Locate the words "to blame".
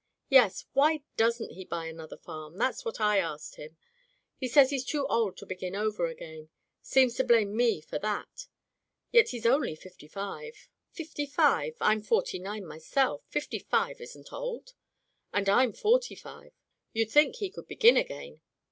7.17-7.55